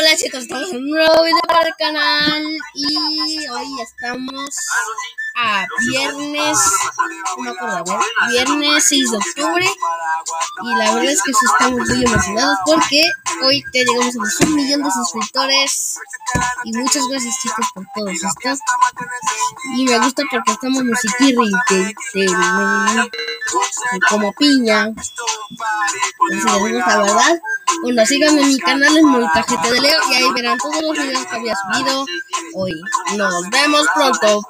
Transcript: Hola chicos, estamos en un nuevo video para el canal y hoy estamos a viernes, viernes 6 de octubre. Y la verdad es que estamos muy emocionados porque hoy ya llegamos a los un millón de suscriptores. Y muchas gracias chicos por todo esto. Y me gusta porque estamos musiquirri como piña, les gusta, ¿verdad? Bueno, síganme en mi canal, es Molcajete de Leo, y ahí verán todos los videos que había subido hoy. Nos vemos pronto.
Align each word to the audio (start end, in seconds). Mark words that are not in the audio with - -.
Hola 0.00 0.16
chicos, 0.16 0.40
estamos 0.40 0.70
en 0.70 0.78
un 0.78 0.90
nuevo 0.92 1.22
video 1.22 1.42
para 1.46 1.68
el 1.68 1.74
canal 1.74 2.42
y 2.72 3.48
hoy 3.48 3.82
estamos 3.82 4.48
a 5.36 5.66
viernes, 5.90 6.58
viernes 8.30 8.84
6 8.84 9.10
de 9.10 9.16
octubre. 9.18 9.66
Y 10.62 10.74
la 10.78 10.94
verdad 10.94 11.12
es 11.12 11.22
que 11.22 11.32
estamos 11.32 11.86
muy 11.86 12.02
emocionados 12.02 12.58
porque 12.64 13.02
hoy 13.42 13.62
ya 13.74 13.82
llegamos 13.82 14.16
a 14.16 14.18
los 14.20 14.40
un 14.40 14.54
millón 14.54 14.82
de 14.84 14.90
suscriptores. 14.90 15.98
Y 16.64 16.72
muchas 16.78 17.06
gracias 17.06 17.34
chicos 17.42 17.66
por 17.74 17.84
todo 17.94 18.08
esto. 18.08 18.28
Y 19.76 19.84
me 19.84 19.98
gusta 19.98 20.22
porque 20.30 20.52
estamos 20.52 20.82
musiquirri 20.82 21.52
como 24.08 24.32
piña, 24.32 24.92
les 26.30 26.44
gusta, 26.44 27.02
¿verdad? 27.02 27.40
Bueno, 27.82 28.04
síganme 28.04 28.42
en 28.42 28.48
mi 28.48 28.58
canal, 28.58 28.96
es 28.96 29.02
Molcajete 29.02 29.70
de 29.72 29.80
Leo, 29.80 29.98
y 30.10 30.14
ahí 30.14 30.32
verán 30.34 30.58
todos 30.58 30.82
los 30.82 30.92
videos 30.92 31.26
que 31.26 31.36
había 31.36 31.54
subido 31.56 32.04
hoy. 32.54 32.80
Nos 33.16 33.48
vemos 33.50 33.86
pronto. 33.94 34.42